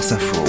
France 0.00 0.12
Info. 0.12 0.44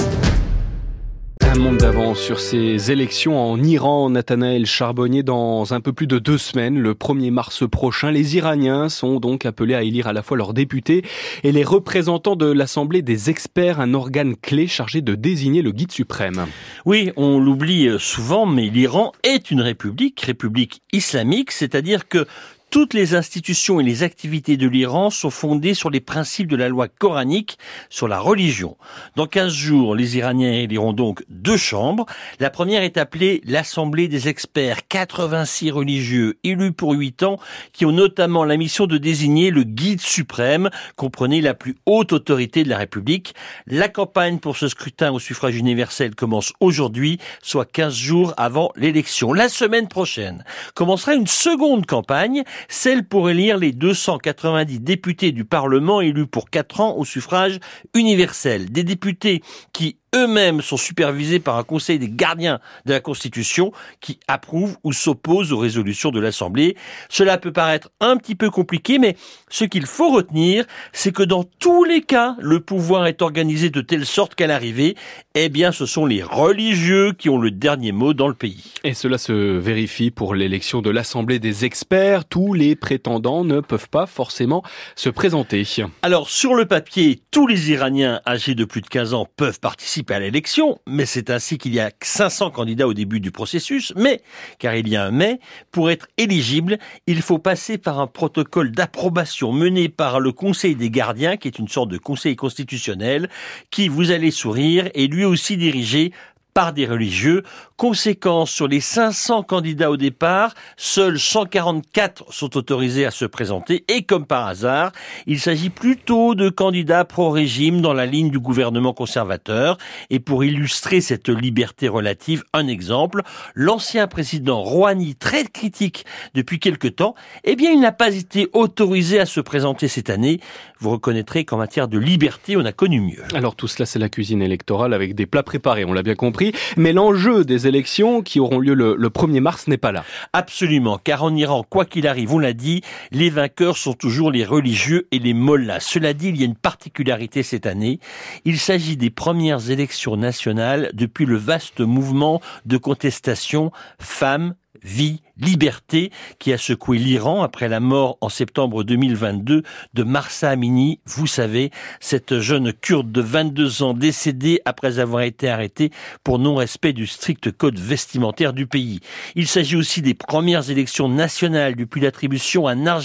Un 1.40 1.58
monde 1.58 1.76
d'avance 1.76 2.18
sur 2.18 2.40
ces 2.40 2.90
élections 2.90 3.38
en 3.38 3.62
Iran, 3.62 4.08
Nathanaël 4.08 4.64
Charbonnier, 4.64 5.22
dans 5.22 5.74
un 5.74 5.80
peu 5.82 5.92
plus 5.92 6.06
de 6.06 6.18
deux 6.18 6.38
semaines, 6.38 6.78
le 6.78 6.94
1er 6.94 7.30
mars 7.30 7.68
prochain. 7.68 8.10
Les 8.10 8.36
Iraniens 8.36 8.88
sont 8.88 9.20
donc 9.20 9.44
appelés 9.44 9.74
à 9.74 9.82
élire 9.82 10.06
à 10.06 10.14
la 10.14 10.22
fois 10.22 10.38
leurs 10.38 10.54
députés 10.54 11.04
et 11.42 11.52
les 11.52 11.64
représentants 11.64 12.36
de 12.36 12.50
l'Assemblée 12.50 13.02
des 13.02 13.28
experts, 13.28 13.78
un 13.78 13.92
organe 13.92 14.36
clé 14.36 14.66
chargé 14.68 15.02
de 15.02 15.14
désigner 15.14 15.60
le 15.60 15.72
guide 15.72 15.92
suprême. 15.92 16.46
Oui, 16.86 17.12
on 17.16 17.38
l'oublie 17.38 17.90
souvent, 17.98 18.46
mais 18.46 18.70
l'Iran 18.70 19.12
est 19.22 19.50
une 19.50 19.60
république, 19.60 20.18
république 20.22 20.80
islamique, 20.94 21.52
c'est-à-dire 21.52 22.08
que 22.08 22.26
toutes 22.72 22.94
les 22.94 23.14
institutions 23.14 23.80
et 23.80 23.82
les 23.82 24.02
activités 24.02 24.56
de 24.56 24.66
l'Iran 24.66 25.10
sont 25.10 25.28
fondées 25.28 25.74
sur 25.74 25.90
les 25.90 26.00
principes 26.00 26.48
de 26.48 26.56
la 26.56 26.70
loi 26.70 26.88
coranique 26.88 27.58
sur 27.90 28.08
la 28.08 28.18
religion. 28.18 28.78
Dans 29.14 29.26
15 29.26 29.52
jours, 29.52 29.94
les 29.94 30.16
Iraniens 30.16 30.54
éliront 30.54 30.94
donc 30.94 31.22
deux 31.28 31.58
chambres. 31.58 32.06
La 32.40 32.48
première 32.48 32.82
est 32.82 32.96
appelée 32.96 33.42
l'Assemblée 33.44 34.08
des 34.08 34.28
experts, 34.28 34.88
86 34.88 35.70
religieux 35.70 36.38
élus 36.44 36.72
pour 36.72 36.92
8 36.92 37.24
ans 37.24 37.38
qui 37.74 37.84
ont 37.84 37.92
notamment 37.92 38.42
la 38.42 38.56
mission 38.56 38.86
de 38.86 38.96
désigner 38.96 39.50
le 39.50 39.64
guide 39.64 40.00
suprême, 40.00 40.70
comprenez 40.96 41.42
la 41.42 41.52
plus 41.52 41.76
haute 41.84 42.14
autorité 42.14 42.64
de 42.64 42.70
la 42.70 42.78
République. 42.78 43.34
La 43.66 43.90
campagne 43.90 44.38
pour 44.38 44.56
ce 44.56 44.68
scrutin 44.68 45.12
au 45.12 45.18
suffrage 45.18 45.58
universel 45.58 46.14
commence 46.14 46.54
aujourd'hui, 46.58 47.18
soit 47.42 47.70
15 47.70 47.94
jours 47.94 48.32
avant 48.38 48.72
l'élection. 48.76 49.34
La 49.34 49.50
semaine 49.50 49.88
prochaine 49.88 50.42
commencera 50.74 51.12
une 51.12 51.26
seconde 51.26 51.84
campagne 51.84 52.44
celle 52.68 53.06
pour 53.06 53.30
élire 53.30 53.58
les 53.58 53.72
290 53.72 54.80
députés 54.80 55.32
du 55.32 55.44
Parlement 55.44 56.00
élus 56.00 56.26
pour 56.26 56.50
4 56.50 56.80
ans 56.80 56.96
au 56.96 57.04
suffrage 57.04 57.58
universel. 57.94 58.70
Des 58.70 58.84
députés 58.84 59.42
qui 59.72 59.98
eux-mêmes 60.14 60.60
sont 60.60 60.76
supervisés 60.76 61.40
par 61.40 61.56
un 61.56 61.62
conseil 61.62 61.98
des 61.98 62.10
gardiens 62.10 62.60
de 62.84 62.92
la 62.92 63.00
Constitution 63.00 63.72
qui 64.00 64.20
approuve 64.28 64.76
ou 64.84 64.92
s'oppose 64.92 65.52
aux 65.52 65.58
résolutions 65.58 66.10
de 66.10 66.20
l'Assemblée. 66.20 66.76
Cela 67.08 67.38
peut 67.38 67.52
paraître 67.52 67.90
un 68.00 68.16
petit 68.16 68.34
peu 68.34 68.50
compliqué, 68.50 68.98
mais 68.98 69.16
ce 69.48 69.64
qu'il 69.64 69.86
faut 69.86 70.10
retenir, 70.10 70.66
c'est 70.92 71.12
que 71.12 71.22
dans 71.22 71.44
tous 71.44 71.84
les 71.84 72.02
cas, 72.02 72.36
le 72.40 72.60
pouvoir 72.60 73.06
est 73.06 73.22
organisé 73.22 73.70
de 73.70 73.80
telle 73.80 74.04
sorte 74.04 74.34
qu'à 74.34 74.46
l'arrivée, 74.46 74.96
eh 75.34 75.48
bien, 75.48 75.72
ce 75.72 75.86
sont 75.86 76.04
les 76.04 76.22
religieux 76.22 77.12
qui 77.12 77.30
ont 77.30 77.38
le 77.38 77.50
dernier 77.50 77.92
mot 77.92 78.12
dans 78.12 78.28
le 78.28 78.34
pays. 78.34 78.74
Et 78.84 78.94
cela 78.94 79.16
se 79.16 79.32
vérifie 79.32 80.10
pour 80.10 80.34
l'élection 80.34 80.82
de 80.82 80.90
l'Assemblée 80.90 81.38
des 81.38 81.64
experts. 81.64 82.26
Tous 82.26 82.52
les 82.52 82.76
prétendants 82.76 83.44
ne 83.44 83.60
peuvent 83.60 83.88
pas 83.88 84.06
forcément 84.06 84.62
se 84.94 85.08
présenter. 85.08 85.64
Alors, 86.02 86.28
sur 86.28 86.54
le 86.54 86.66
papier, 86.66 87.20
tous 87.30 87.46
les 87.46 87.70
Iraniens 87.70 88.20
âgés 88.26 88.54
de 88.54 88.64
plus 88.64 88.80
de 88.80 88.88
15 88.88 89.14
ans 89.14 89.26
peuvent 89.36 89.60
participer 89.60 90.01
à 90.10 90.18
l'élection, 90.18 90.78
mais 90.86 91.06
c'est 91.06 91.30
ainsi 91.30 91.58
qu'il 91.58 91.74
y 91.74 91.80
a 91.80 91.90
500 92.02 92.50
candidats 92.50 92.86
au 92.86 92.94
début 92.94 93.20
du 93.20 93.30
processus, 93.30 93.92
mais, 93.96 94.22
car 94.58 94.74
il 94.74 94.88
y 94.88 94.96
a 94.96 95.04
un 95.04 95.10
mais, 95.10 95.38
pour 95.70 95.90
être 95.90 96.08
éligible, 96.18 96.78
il 97.06 97.22
faut 97.22 97.38
passer 97.38 97.78
par 97.78 98.00
un 98.00 98.06
protocole 98.06 98.72
d'approbation 98.72 99.52
mené 99.52 99.88
par 99.88 100.20
le 100.20 100.32
Conseil 100.32 100.74
des 100.74 100.90
gardiens, 100.90 101.36
qui 101.36 101.48
est 101.48 101.58
une 101.58 101.68
sorte 101.68 101.90
de 101.90 101.98
conseil 101.98 102.36
constitutionnel, 102.36 103.28
qui, 103.70 103.88
vous 103.88 104.10
allez 104.10 104.30
sourire, 104.30 104.88
est 104.94 105.12
lui 105.12 105.24
aussi 105.24 105.56
dirigé 105.56 106.12
par 106.54 106.72
des 106.72 106.86
religieux. 106.86 107.42
Conséquence, 107.76 108.50
sur 108.50 108.68
les 108.68 108.80
500 108.80 109.42
candidats 109.42 109.90
au 109.90 109.96
départ, 109.96 110.54
seuls 110.76 111.18
144 111.18 112.32
sont 112.32 112.56
autorisés 112.56 113.06
à 113.06 113.10
se 113.10 113.24
présenter 113.24 113.84
et 113.88 114.02
comme 114.02 114.26
par 114.26 114.46
hasard, 114.46 114.92
il 115.26 115.40
s'agit 115.40 115.70
plutôt 115.70 116.34
de 116.34 116.48
candidats 116.48 117.04
pro-régime 117.04 117.80
dans 117.80 117.92
la 117.92 118.06
ligne 118.06 118.30
du 118.30 118.38
gouvernement 118.38 118.92
conservateur. 118.92 119.78
Et 120.10 120.20
pour 120.20 120.44
illustrer 120.44 121.00
cette 121.00 121.28
liberté 121.28 121.88
relative, 121.88 122.44
un 122.52 122.66
exemple, 122.66 123.22
l'ancien 123.54 124.06
président 124.06 124.62
Rouhani, 124.62 125.14
très 125.14 125.44
critique 125.44 126.04
depuis 126.34 126.60
quelque 126.60 126.88
temps, 126.88 127.14
eh 127.44 127.56
bien, 127.56 127.70
il 127.70 127.80
n'a 127.80 127.92
pas 127.92 128.14
été 128.14 128.48
autorisé 128.52 129.18
à 129.18 129.26
se 129.26 129.40
présenter 129.40 129.88
cette 129.88 130.10
année. 130.10 130.40
Vous 130.78 130.90
reconnaîtrez 130.90 131.44
qu'en 131.44 131.56
matière 131.56 131.88
de 131.88 131.98
liberté, 131.98 132.56
on 132.56 132.64
a 132.64 132.72
connu 132.72 133.00
mieux. 133.00 133.22
Alors 133.34 133.56
tout 133.56 133.68
cela, 133.68 133.86
c'est 133.86 133.98
la 133.98 134.08
cuisine 134.08 134.42
électorale 134.42 134.94
avec 134.94 135.14
des 135.14 135.26
plats 135.26 135.42
préparés, 135.42 135.84
on 135.84 135.92
l'a 135.92 136.02
bien 136.02 136.14
compris. 136.14 136.41
Mais 136.76 136.92
l'enjeu 136.92 137.44
des 137.44 137.66
élections 137.66 138.22
qui 138.22 138.40
auront 138.40 138.58
lieu 138.58 138.74
le, 138.74 138.96
1er 138.96 139.40
mars 139.40 139.68
n'est 139.68 139.76
pas 139.76 139.92
là. 139.92 140.04
Absolument, 140.32 140.98
car 140.98 141.22
en 141.22 141.34
Iran, 141.36 141.64
quoi 141.68 141.84
qu'il 141.84 142.06
arrive, 142.06 142.34
on 142.34 142.38
l'a 142.38 142.52
dit, 142.52 142.82
les 143.10 143.30
vainqueurs 143.30 143.76
sont 143.76 143.92
toujours 143.92 144.30
les 144.30 144.44
religieux 144.44 145.06
et 145.12 145.18
les 145.18 145.34
mollahs. 145.34 145.80
Cela 145.80 146.14
dit, 146.14 146.28
il 146.28 146.38
y 146.38 146.42
a 146.42 146.46
une 146.46 146.54
particularité 146.54 147.42
cette 147.42 147.66
année. 147.66 148.00
Il 148.44 148.58
s'agit 148.58 148.96
des 148.96 149.10
premières 149.10 149.70
élections 149.70 150.16
nationales 150.16 150.90
depuis 150.94 151.26
le 151.26 151.36
vaste 151.36 151.80
mouvement 151.80 152.40
de 152.66 152.76
contestation 152.76 153.70
femmes, 153.98 154.54
vie, 154.82 155.22
liberté 155.42 156.10
qui 156.38 156.52
a 156.52 156.58
secoué 156.58 156.98
l'Iran 156.98 157.42
après 157.42 157.68
la 157.68 157.80
mort 157.80 158.16
en 158.20 158.28
septembre 158.28 158.84
2022 158.84 159.62
de 159.94 160.02
Marsa 160.02 160.50
Amini. 160.50 161.00
Vous 161.04 161.26
savez, 161.26 161.70
cette 162.00 162.38
jeune 162.38 162.72
kurde 162.72 163.10
de 163.12 163.20
22 163.20 163.82
ans 163.82 163.94
décédée 163.94 164.60
après 164.64 164.98
avoir 164.98 165.22
été 165.22 165.48
arrêtée 165.48 165.90
pour 166.24 166.38
non-respect 166.38 166.92
du 166.92 167.06
strict 167.06 167.50
code 167.52 167.78
vestimentaire 167.78 168.52
du 168.52 168.66
pays. 168.66 169.00
Il 169.34 169.46
s'agit 169.46 169.76
aussi 169.76 170.00
des 170.00 170.14
premières 170.14 170.70
élections 170.70 171.08
nationales 171.08 171.76
depuis 171.76 172.00
l'attribution 172.00 172.66
à 172.66 172.74
Narges 172.74 173.02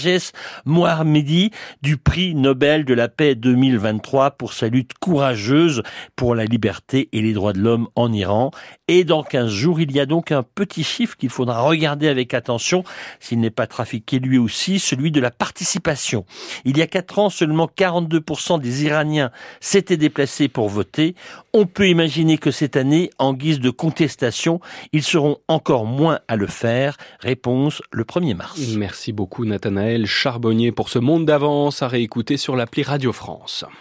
Mohammedi 0.64 1.50
du 1.82 1.96
prix 1.96 2.34
Nobel 2.34 2.84
de 2.84 2.94
la 2.94 3.08
paix 3.08 3.34
2023 3.34 4.32
pour 4.32 4.52
sa 4.52 4.68
lutte 4.68 4.92
courageuse 5.00 5.82
pour 6.16 6.34
la 6.34 6.44
liberté 6.44 7.08
et 7.12 7.20
les 7.20 7.32
droits 7.32 7.52
de 7.52 7.60
l'homme 7.60 7.88
en 7.96 8.12
Iran. 8.12 8.50
Et 8.86 9.04
dans 9.04 9.22
15 9.22 9.50
jours, 9.50 9.80
il 9.80 9.92
y 9.92 10.00
a 10.00 10.06
donc 10.06 10.32
un 10.32 10.42
petit 10.42 10.84
chiffre 10.84 11.16
qu'il 11.16 11.30
faudra 11.30 11.60
regarder 11.60 12.08
avec 12.28 12.34
attention, 12.34 12.84
s'il 13.20 13.40
n'est 13.40 13.50
pas 13.50 13.66
trafiqué 13.66 14.18
lui 14.18 14.36
aussi, 14.36 14.78
celui 14.78 15.10
de 15.10 15.20
la 15.20 15.30
participation. 15.30 16.26
Il 16.66 16.76
y 16.76 16.82
a 16.82 16.86
quatre 16.86 17.18
ans, 17.18 17.30
seulement 17.30 17.70
42% 17.74 18.60
des 18.60 18.84
Iraniens 18.84 19.30
s'étaient 19.60 19.96
déplacés 19.96 20.48
pour 20.48 20.68
voter. 20.68 21.14
On 21.54 21.64
peut 21.64 21.88
imaginer 21.88 22.36
que 22.36 22.50
cette 22.50 22.76
année, 22.76 23.10
en 23.18 23.32
guise 23.32 23.60
de 23.60 23.70
contestation, 23.70 24.60
ils 24.92 25.02
seront 25.02 25.38
encore 25.48 25.86
moins 25.86 26.20
à 26.28 26.36
le 26.36 26.46
faire. 26.46 26.98
Réponse 27.20 27.80
le 27.92 28.04
1er 28.04 28.34
mars. 28.34 28.60
Merci 28.76 29.12
beaucoup 29.12 29.46
Nathanaël 29.46 30.06
Charbonnier 30.06 30.72
pour 30.72 30.90
ce 30.90 30.98
monde 30.98 31.24
d'avance 31.24 31.82
à 31.82 31.88
réécouter 31.88 32.36
sur 32.36 32.56
l'appli 32.56 32.82
Radio 32.82 33.12
France. 33.12 33.64